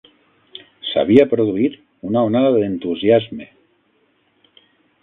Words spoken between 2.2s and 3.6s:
onada d'entusiasme